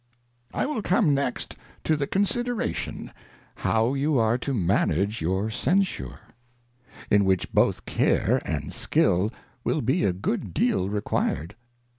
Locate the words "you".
3.93-4.17